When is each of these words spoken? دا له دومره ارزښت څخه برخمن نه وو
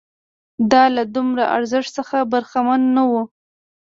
دا 0.71 0.83
له 0.95 1.03
دومره 1.15 1.43
ارزښت 1.57 1.89
څخه 1.97 2.17
برخمن 2.31 2.81
نه 2.95 3.03
وو 3.09 3.23